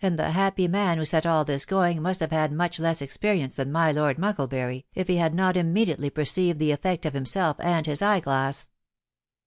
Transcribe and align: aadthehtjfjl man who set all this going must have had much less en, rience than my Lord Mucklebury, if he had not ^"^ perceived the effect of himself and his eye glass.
aadthehtjfjl 0.03 0.67
man 0.71 0.97
who 0.97 1.05
set 1.05 1.27
all 1.27 1.45
this 1.45 1.63
going 1.63 2.01
must 2.01 2.21
have 2.21 2.31
had 2.31 2.51
much 2.51 2.79
less 2.79 3.03
en, 3.03 3.07
rience 3.21 3.57
than 3.57 3.71
my 3.71 3.91
Lord 3.91 4.17
Mucklebury, 4.17 4.83
if 4.95 5.07
he 5.07 5.17
had 5.17 5.35
not 5.35 5.53
^"^ 5.55 6.13
perceived 6.15 6.57
the 6.57 6.71
effect 6.71 7.05
of 7.05 7.13
himself 7.13 7.55
and 7.59 7.85
his 7.85 8.01
eye 8.01 8.19
glass. 8.19 8.67